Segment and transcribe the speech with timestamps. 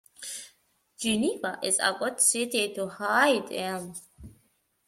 [0.97, 3.93] Geneva is a good city to hide in.